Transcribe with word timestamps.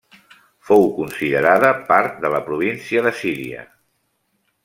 Fou 0.69 0.85
considerada 0.95 1.69
part 1.91 2.17
de 2.25 2.33
la 2.37 2.41
província 2.49 3.05
de 3.09 3.13
Síria. 3.21 3.67